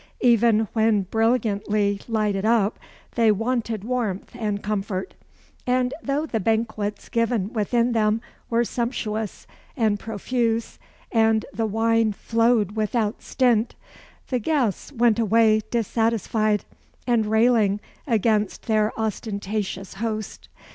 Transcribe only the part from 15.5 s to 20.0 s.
dissatisfied, and railing against their ostentatious